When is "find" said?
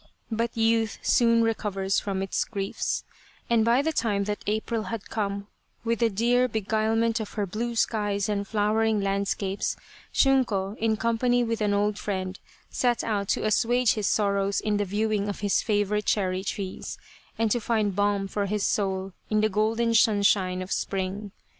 17.61-17.95